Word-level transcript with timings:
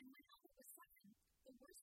And 0.00 0.08
when 0.12 0.24
Albert 0.28 0.54
was 0.58 0.68
seven, 0.68 1.16
the 1.48 1.54
worst 1.56 1.77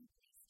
please 0.00 0.49